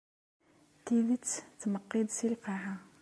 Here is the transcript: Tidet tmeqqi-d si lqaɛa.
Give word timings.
Tidet 0.85 1.29
tmeqqi-d 1.61 2.09
si 2.17 2.27
lqaɛa. 2.33 2.73